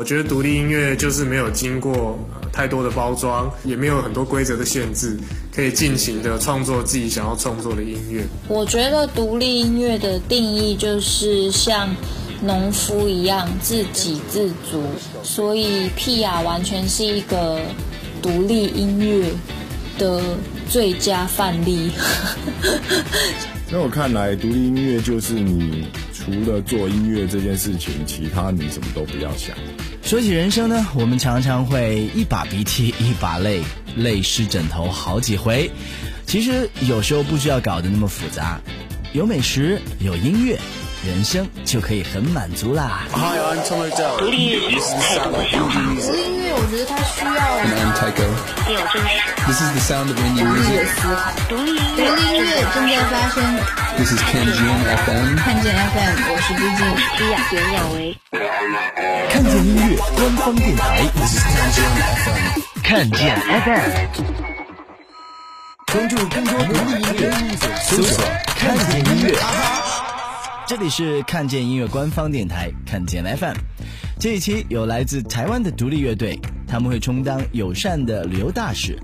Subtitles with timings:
[0.00, 2.18] 我觉得独立音乐就是没有经过
[2.50, 5.14] 太多的包装，也没有很多规则的限制，
[5.54, 8.24] 可以尽情的创作自己想要创作的音乐。
[8.48, 11.94] 我觉得独立音乐的定义就是像
[12.40, 14.82] 农夫一样自给自足，
[15.22, 17.60] 所以屁雅完全是一个
[18.22, 19.28] 独立音乐
[19.98, 20.22] 的
[20.66, 21.90] 最佳范例。
[23.70, 25.86] 在我看来，独立音乐就是你
[26.22, 29.56] 除了做音乐这件事情，其他你什么都不要想。
[30.02, 33.62] 说起人生呢，我们常常会一把鼻涕一把泪，
[33.96, 35.70] 泪湿枕头好几回。
[36.26, 38.60] 其实有时候不需要搞得那么复杂，
[39.14, 40.58] 有美食，有音乐，
[41.02, 43.00] 人生就可以很满足啦。
[43.12, 44.18] Hi, I'm Tom Odell.
[44.18, 45.80] 独立音乐太多想法。
[45.80, 47.32] 独立音乐，我觉得它需要
[48.68, 49.16] 有真实。
[49.46, 50.84] This is the sound of indie music.
[50.92, 51.32] 思考。
[51.48, 53.40] 独立音乐，独立音乐正在发生。
[53.96, 54.76] This is Ken Jin
[55.06, 55.40] FM.
[55.40, 56.84] 看见 FM，我是毕竟
[57.16, 57.96] 伊雅袁娅维。
[59.30, 60.84] 看见音乐官方电台，
[62.84, 63.88] 看见 FM，
[65.92, 67.32] 关注更多独立音乐，
[67.84, 68.22] 搜索
[68.54, 68.99] 看见
[70.80, 73.54] 这里是看见音乐官方电台，看见 FM。
[74.18, 78.98] 这一期有来自台湾的独立乐队，他们会充当友善的旅游大使，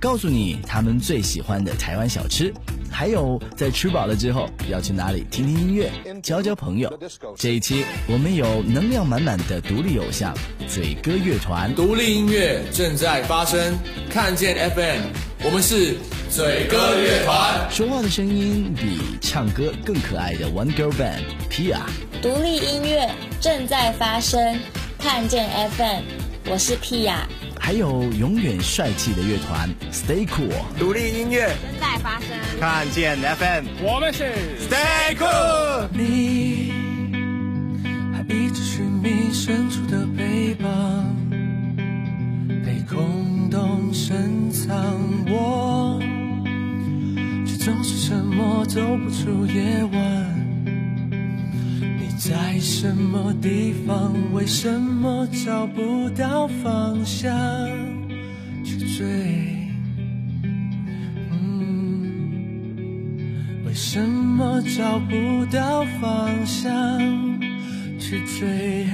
[0.00, 2.50] 告诉你他们最喜欢的台湾小吃，
[2.98, 5.88] 还有在吃饱了之后要去哪里听听音乐、
[6.20, 6.92] 交交朋友。
[7.36, 13.78] 这一期我们有能量满满的独立偶像嘴哥乐团，独立音乐正在发生，
[14.10, 15.00] 看见 FM，
[15.44, 15.94] 我们是
[16.28, 17.70] 嘴哥乐团。
[17.70, 21.78] 说话的声音比唱歌更可爱的 One Girl Band Pia。
[22.20, 23.08] 独立音乐
[23.40, 24.58] 正在发生，
[24.98, 26.02] 看见 FM，
[26.50, 27.18] 我是 Pia。
[27.60, 32.28] 还有永远帅气的乐团 Stay Cool，独立音乐正在发生，
[32.58, 34.32] 看见 FM，我们是
[34.68, 35.88] Stay Cool。
[35.92, 36.72] 你
[38.14, 40.68] 还一直寻觅深处的背包，
[42.64, 44.74] 被空洞深藏
[45.28, 46.00] 我，
[47.46, 50.37] 却总是沉默，走不出夜晚。
[52.28, 54.12] 在什么地方？
[54.34, 57.32] 为什么找不到方向
[58.62, 59.06] 去追？
[61.32, 62.04] 嗯，
[63.64, 67.00] 为什么找不到方向
[67.98, 68.84] 去追？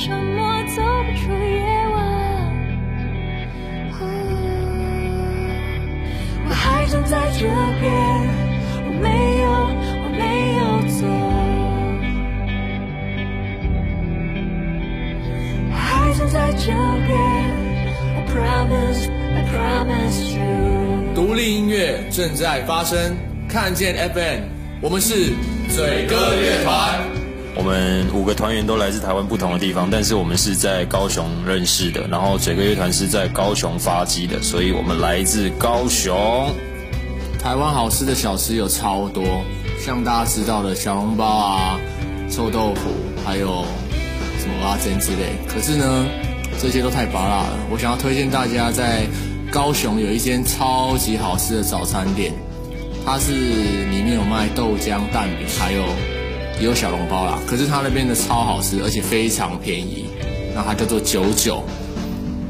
[0.00, 1.60] 沉默，走不出夜
[1.92, 1.94] 晚。
[3.92, 3.98] 呼
[6.48, 7.40] 我还站在这
[7.80, 7.92] 边，
[8.86, 9.08] 我没
[9.42, 9.46] 有，
[10.00, 10.24] 我没
[10.56, 11.04] 有走。
[15.68, 16.72] 我还站在这
[17.06, 17.12] 边
[18.16, 21.12] ，I promise, I promise you。
[21.14, 23.14] 独立音乐正在发生，
[23.46, 24.44] 看见 FM，
[24.80, 25.34] 我们是
[25.68, 27.00] 嘴歌乐团。
[27.56, 32.06] 我们五个团员都来自台湾不同的地方，但是我们是在高雄认识的。
[32.08, 36.48] 然后嘴歌乐团是在高雄发迹的，所以我们来自高雄。
[37.38, 39.24] 台湾好吃的小吃有超多，
[39.84, 41.80] 像大家知道的小笼包啊、
[42.30, 42.90] 臭豆腐，
[43.24, 43.64] 还有
[44.38, 45.32] 什么阿珍之类。
[45.48, 46.06] 可是呢，
[46.60, 47.58] 这些都太拔辣了。
[47.70, 49.06] 我想要推荐大家在
[49.50, 52.32] 高雄有一间超级好吃的早餐店，
[53.04, 55.82] 它是里面有卖豆浆、蛋饼，还有
[56.60, 57.38] 也有小笼包啦。
[57.48, 60.06] 可是它那边的超好吃，而且非常便宜。
[60.54, 61.64] 那它叫做九九。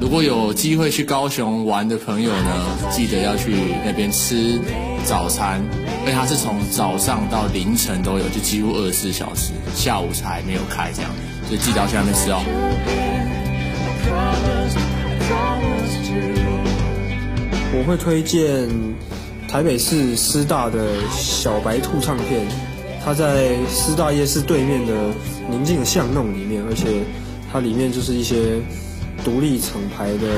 [0.01, 3.55] 如果有机会去高雄玩的朋友呢，记得要去
[3.85, 4.59] 那边吃
[5.05, 5.61] 早餐，
[6.01, 11.11] 因为它是从早上到凌晨都有，就几乎二十四小时，下午才没有开这样，
[11.47, 12.41] 所以记得要去那边吃哦。
[17.73, 18.69] 我会推荐
[19.47, 22.47] 台北市师大的小白兔唱片，
[23.03, 24.93] 它在师大夜市对面的
[25.49, 27.03] 宁静的巷弄里面，而且
[27.51, 28.61] 它里面就是一些
[29.25, 30.29] 独立厂牌的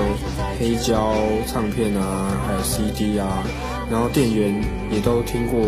[0.59, 1.15] 黑胶
[1.47, 3.43] 唱片啊，还有 CD 啊，
[3.91, 4.55] 然后店员
[4.91, 5.61] 也都听过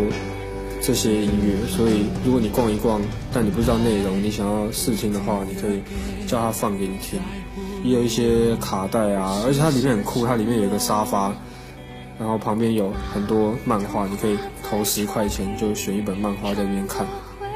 [0.81, 3.01] 这些音乐，所以如果你逛一逛，
[3.33, 5.83] 但你不知道内容，你想要试听的话，你可以
[6.27, 7.19] 叫他放给你听。
[7.83, 11.35] 也有一些卡带啊，而且它里面很酷，它里面有一个沙发，
[12.19, 17.07] 然后旁边有很多漫画，你可以投十块钱就选一本漫画在那边看，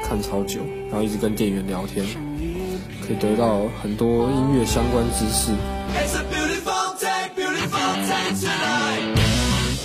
[0.03, 0.59] 看超久，
[0.89, 2.05] 然后一直跟店员聊天，
[3.05, 5.51] 可以得到很多音乐相关知识。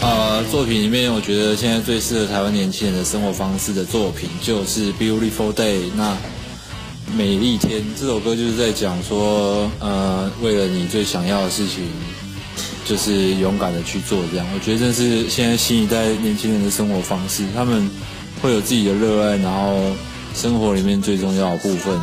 [0.01, 5.79] 呃，作品里面，我觉得现在最适合台湾年轻人的生活方式的作品就是《Beautiful Day》。
[5.97, 6.17] 那
[7.17, 11.85] 美丽天这首歌就是在讲说，呃，为了你最想要的事情，
[12.85, 14.23] 就是勇敢的去做。
[14.31, 17.45] 这样，我觉得这是现在新一代年轻人的生活方式。
[17.55, 17.91] 他们
[18.43, 19.93] 会有自己的热爱，然后
[20.35, 21.99] 生活里面最重要的部分，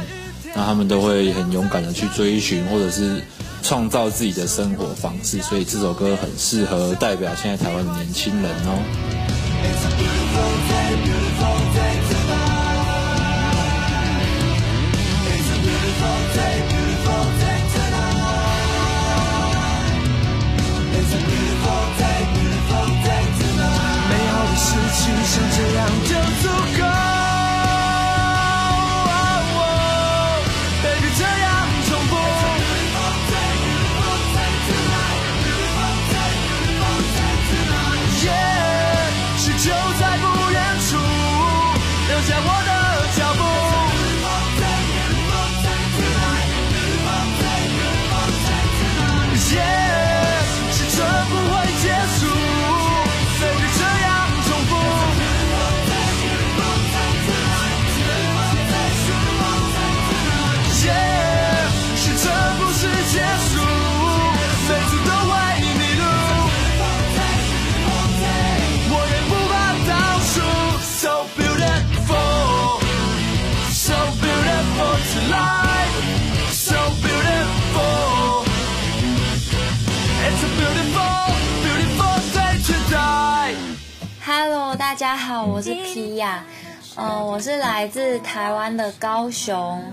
[0.56, 3.22] 那他们都会很勇敢的去追寻，或者是。
[3.64, 8.82] 创造自己的生活方式，所以这首歌很适合代表现在台湾的年轻人哦。
[84.80, 86.46] 大家好，我是皮亚，
[86.96, 89.84] 嗯，我是来自台湾的高雄。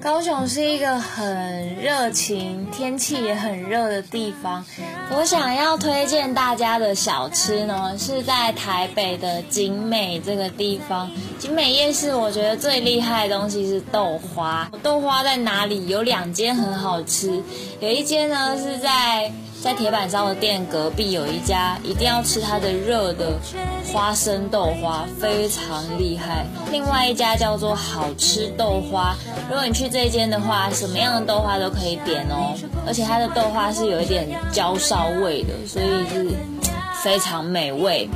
[0.00, 4.64] 高雄是一个很热情、天气也很热的地方。
[5.12, 11.10] 我想要推荐大家的小吃呢，是在台北的景美这个地方。
[11.40, 14.70] 景美夜市，我觉得最厉害的东西是豆花。
[14.84, 15.88] 豆花在哪里？
[15.88, 17.42] 有两间很好吃，
[17.80, 19.32] 有一间呢是在。
[19.62, 23.38] 在铁板烧的店隔壁有一家，一定要吃它的热的
[23.92, 26.46] 花生豆花，非常厉害。
[26.72, 29.14] 另外一家叫做好吃豆花，
[29.50, 32.56] 如果你去这间的话，什么样的豆花都可以点哦。
[32.86, 36.30] 而且它的豆花是有一点焦烧味的，所以是
[37.02, 38.08] 非常美味。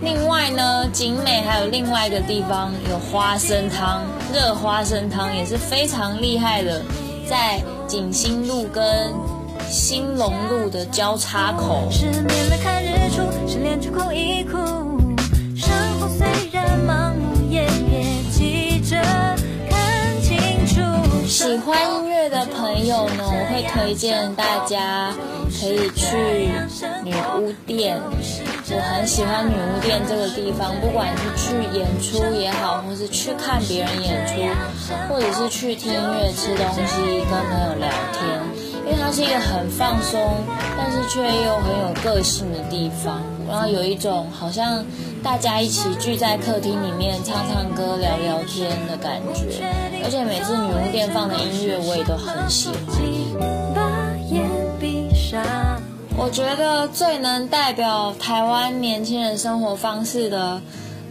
[0.00, 4.02] 另外呢，景美还有另外一个地方有花生汤，
[4.32, 6.82] 热花生汤也是非常厉害的，
[7.28, 9.12] 在景兴路跟。
[9.68, 11.88] 兴隆路的交叉口。
[11.90, 14.56] 失眠了看日出，失恋出哭一哭。
[15.56, 18.96] 生活虽然忙碌，也别急着
[19.68, 20.36] 看清
[20.66, 21.26] 楚。
[21.26, 25.12] 喜欢音乐的朋友呢，我会推荐大家
[25.60, 26.16] 可以去
[27.04, 28.00] 女巫店。
[28.68, 34.32] 我很喜欢女巫店这个地方，不管是去演出也好，或是去看别人演出，
[35.08, 38.45] 或者是去听音乐、吃东西、跟朋友聊天。
[38.86, 40.20] 因为它是一个很放松，
[40.78, 44.84] 但是却又很有个性的地方，然后有一种好像
[45.24, 49.66] 大家一起聚在客厅里面唱唱歌、聊聊天的感觉。
[50.04, 52.76] 而且每次女巫店放的音乐我也都很喜欢。
[56.18, 60.62] 我觉得最能代表台湾年轻人生活方式的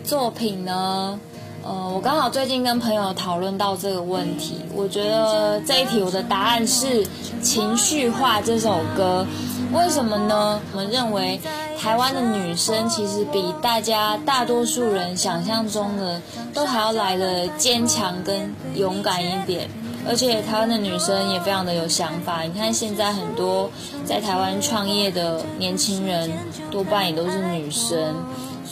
[0.03, 1.19] 作品呢？
[1.65, 7.03] 呃，我刚好最近跟朋友讨论到这个问题，我觉得这一题我的答案是
[7.41, 9.25] 《情绪化》这首歌。
[9.73, 10.61] 为什么呢？
[10.73, 11.41] 我们认为
[11.81, 16.21] 台湾的女生其实比大家大多数人想象中的
[16.53, 19.67] 都还要来的坚强跟勇敢一点，
[20.07, 22.43] 而且台湾的女生也非常的有想法。
[22.43, 23.71] 你看现在很多
[24.05, 26.29] 在台湾创业的年轻人，
[26.69, 28.13] 多半也都是女生。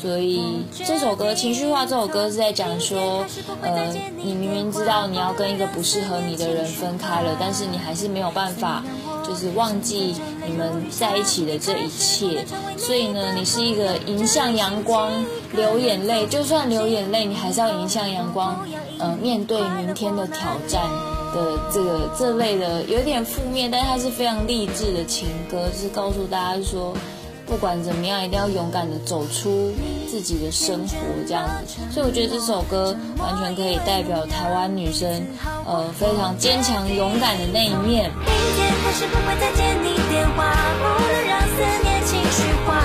[0.04, 3.26] 所以这首歌《情绪化》这首歌是在讲说，
[3.62, 3.88] 呃，
[4.22, 8.84] 你明明知道你要跟一个不适合你的人分开了，但是你还是没有办法，
[9.26, 10.14] 就是忘记
[10.46, 12.46] 你们在一起的这一切。
[12.76, 15.10] 所以呢，你是一个迎向阳光
[15.54, 18.60] 流眼泪，就算流眼泪，你还是要迎向阳光，
[19.00, 20.84] 呃，面对明天的挑战
[21.34, 26.94] 的这个这类的有点负面，但是它是非常励志的情歌，就是告诉大家说。
[27.54, 29.72] 不管怎么样，一定要勇敢的走出
[30.10, 31.78] 自己的生活，这样子。
[31.94, 35.22] 所以我觉得这首歌完全可以代表台湾女生，
[35.64, 38.10] 呃，非常坚强勇敢的那一面。
[38.10, 40.50] 明天还是不会再接你电话，
[40.82, 42.82] 不能让思念情绪化。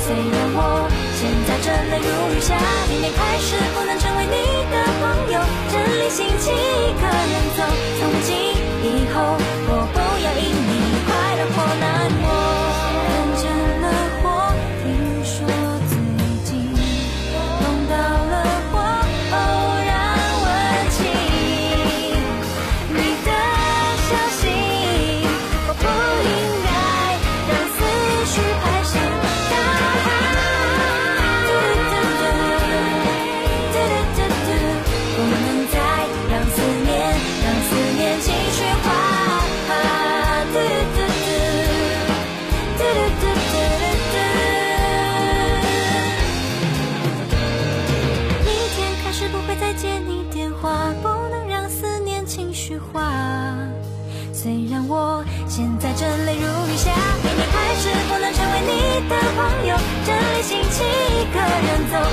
[0.00, 0.88] 虽然我。
[1.16, 2.56] 现在正泪如雨下，
[2.88, 4.36] 明天开始不能成为你
[4.72, 5.40] 的朋友，
[5.72, 7.60] 整理心情一个人走。
[8.00, 8.32] 从今
[8.84, 9.36] 以后，
[9.68, 10.72] 我不要因你
[11.04, 12.05] 快乐或难
[55.96, 56.90] 真泪如雨下，
[57.24, 59.74] 明天开始不能成为你的朋友，
[60.04, 62.05] 这里心期一个人走。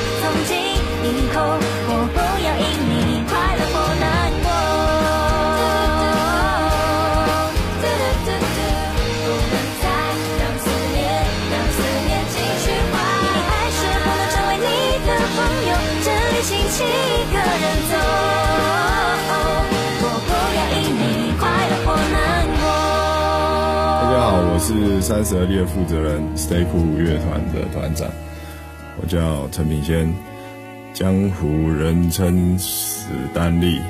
[25.03, 28.09] 三十而立的负责人 Stay Cool 乐团的团长，
[29.01, 30.13] 我叫陈品先，
[30.93, 33.81] 江湖人称史丹利。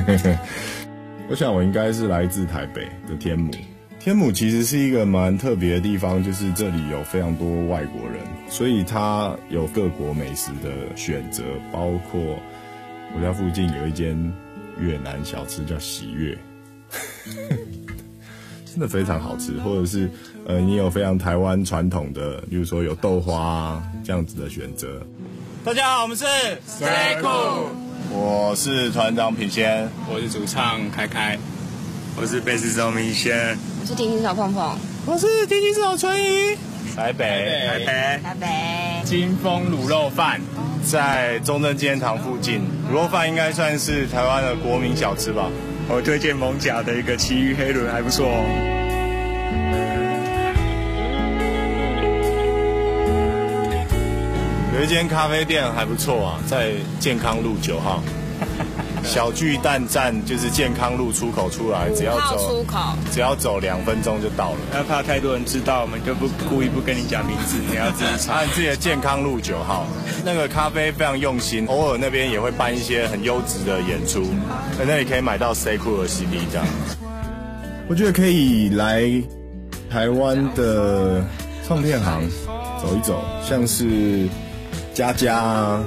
[1.28, 3.52] 我想我应该是来自台北的天母。
[4.00, 12.18] 天母其实是一个蛮特别的地方，就是这里有非常多外国人，所以它有各国美食的选择，包括
[13.14, 14.16] 我家附近有一间
[14.80, 16.36] 越南小吃叫喜悦。
[18.72, 20.10] 真的非常好吃，或者是
[20.46, 24.98] 呃，你有非常台湾传统的，比如说有豆花、啊、这样子的选择。
[25.62, 27.66] 大家好，我们是 Stay Cool，
[28.10, 31.38] 我是团长品仙，我是主唱开开，
[32.16, 36.56] 我是贝斯手明轩，我是提琴手碰碰，我是提琴手春雨。
[36.96, 37.26] 台北，
[37.68, 37.86] 台北，
[38.22, 38.46] 台北，
[39.04, 40.40] 金丰卤肉饭。
[40.82, 45.50] 在中正纪念堂附近，卤肉饭应该算是台湾的国民小吃吧。
[45.94, 48.46] 我推荐蒙甲的一个奇遇黑轮，还不错哦。
[54.74, 58.02] 有一间咖啡店还不错啊，在健康路九号。
[59.04, 62.78] 小巨蛋站就是健康路出口出来，只要走出口，
[63.10, 64.58] 只要走两分钟就到了。
[64.72, 68.34] 那怕太多人知道，我们就不故意不跟你讲名字，你要自己查。
[68.34, 69.86] 按自己的健康路九号，
[70.24, 74.24] 那个咖啡非常用心，偶尔那边也会办一些很优质的演出，
[74.78, 76.66] 在那里可以买到 Stay Cool 的 CD 这样。
[77.88, 79.04] 我觉得可以来
[79.90, 81.22] 台湾的
[81.68, 82.22] 唱片行
[82.80, 84.28] 走一走，像是
[84.94, 85.84] 佳佳啊。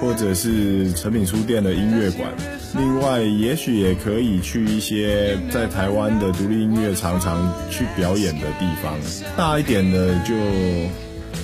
[0.00, 2.32] 或者是成品书店的音乐馆，
[2.74, 8.96] 另外也许也可以去一些在台湾的独立音乐常常去表演的地方。
[9.36, 10.34] 大一点的就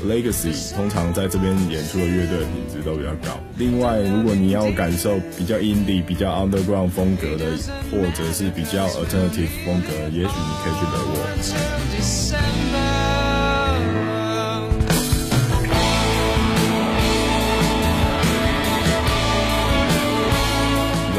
[0.08, 3.38] Legacy，通常在这边演出的乐队品质都比较高。
[3.58, 7.44] 另外，如果你要感受比较 indie、比较 underground 风格的，
[7.90, 11.26] 或者是比较 alternative 风格，也许你可以去雷沃。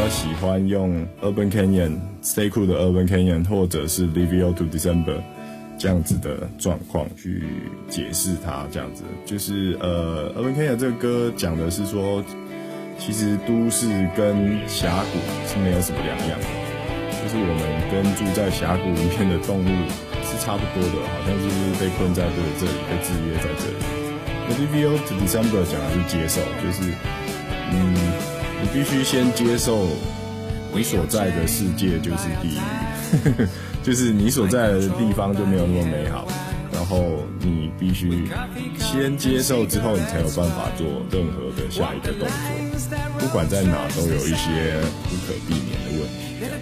[0.09, 5.21] 喜欢用 Urban Canyon、Stay Cool 的 Urban Canyon，或者是 Leave You to December
[5.77, 7.43] 这样子的状况去
[7.89, 8.65] 解释它。
[8.71, 12.23] 这样子就是呃，Urban Canyon 这个歌讲的是说，
[12.97, 16.45] 其实都市跟峡谷是没有什么两样的，
[17.21, 17.61] 就是我们
[17.91, 19.69] 跟住在峡谷里面的动物
[20.23, 23.77] 是差不多的，好像就是被困在这里，被制约在这里。
[24.49, 26.91] 那 Leave You to December 讲的是接受，就是
[27.71, 28.16] 嗯。
[28.73, 29.87] 必须先接受
[30.73, 33.47] 你所在的世界就是地狱，
[33.83, 36.27] 就是你所在的地方就没有那么美好。
[36.71, 38.27] 然后你必须
[38.77, 42.27] 先接受之后，你才有办法做任何的下一个动作。
[43.17, 46.13] 不管在哪，都有一些不可避免的问题。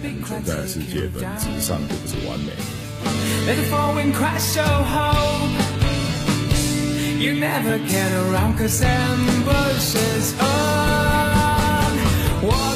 [0.02, 2.62] 你存在的世界本质上就不是完美的。
[12.46, 12.75] What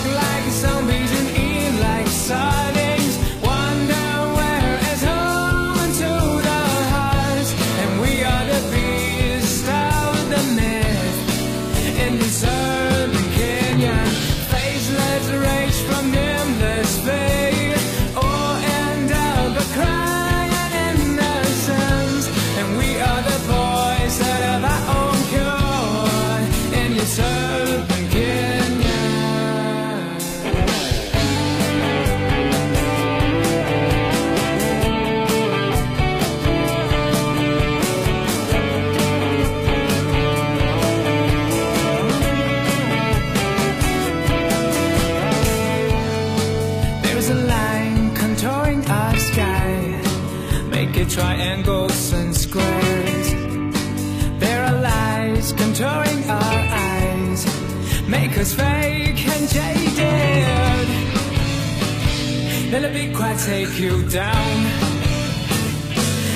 [62.70, 64.64] Let it be quiet, take you down.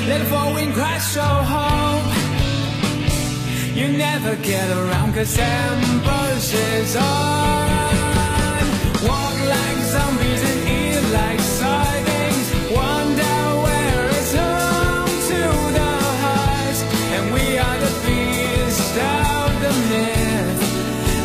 [0.08, 2.10] Let the fall wind crash so home.
[3.72, 8.64] You never get around cause ambushes on.
[9.06, 12.48] Walk like zombies and eat like sardines.
[12.82, 15.40] Wonder where it's home to
[15.78, 15.92] the
[16.24, 16.80] hearts.
[17.14, 20.60] And we are the beast of the myth.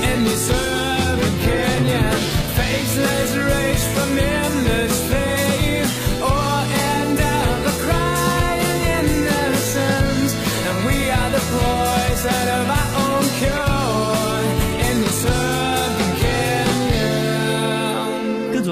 [0.09, 2.13] And this urban canyon,
[2.53, 4.09] faceless rage from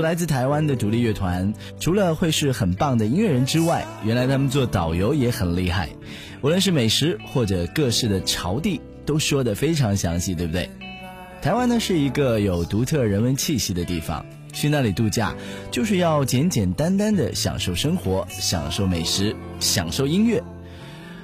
[0.07, 5.89] 来自台湾的独立乐团，除了会是很棒的音乐人之外，原来他们做导游也很厉害，
[6.41, 10.69] 无论是美食或者各式的朝地，都说得非常详细，对不对？
[11.41, 15.35] 台湾呢是一个有独特人文气息的地方，去那里度假
[15.71, 20.41] 就是要简简单单的享受生活，享受美食，享受音乐。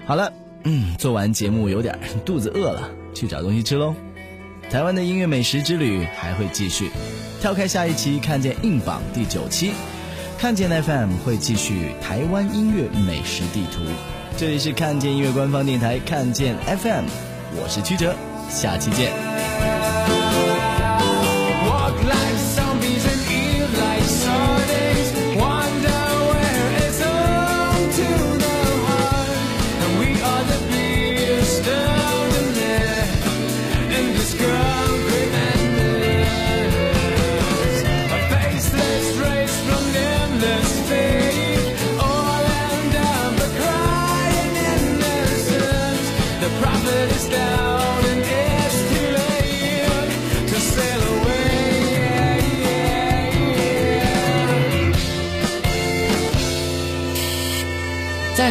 [0.05, 0.33] 好了，
[0.65, 3.95] 嗯，做完节目有点肚子饿了，去找东西吃喽。
[4.73, 6.89] 台湾的音乐美食之旅还会继续，
[7.39, 9.71] 跳开下一期看见硬榜第九期，
[10.35, 13.81] 看见 FM 会继续台湾音乐美食地图。
[14.35, 17.05] 这里是看见音乐官方电台看见 FM，
[17.55, 18.15] 我是曲哲，
[18.49, 20.72] 下期见。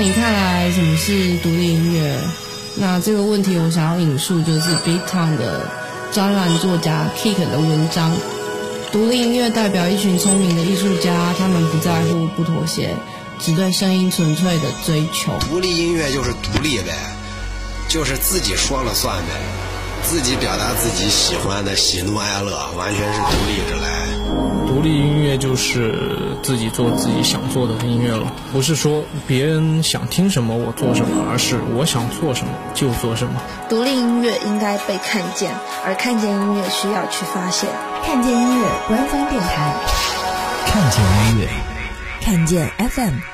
[0.02, 2.18] 你看来，什么是独立音乐？
[2.74, 5.64] 那这个问题，我想要引述就是 Big Tone 的
[6.10, 8.12] 专栏作家 Kick 的文章。
[8.90, 12.96] 独立音乐代表一群聪明的艺术家，他们不在乎、不妥协，
[13.38, 15.38] 只对声音纯粹的追求。
[15.38, 16.92] 独立音乐就是独立呗，
[17.86, 19.28] 就是自己说了算呗，
[20.02, 23.88] 自己表达自己喜欢的喜怒哀乐，完全是独立着来。
[24.66, 25.94] 独立音乐就是
[26.42, 33.40] 自己做自己想做的音乐了，不是说别人想听什么我做什么，而是我想做什么就做什么。
[33.68, 37.68] 独立音乐应该被看见，而看见音乐需要去发现。
[38.04, 39.74] 看见音乐官方电台，
[40.66, 41.48] 看见音乐，
[42.20, 43.31] 看见 FM。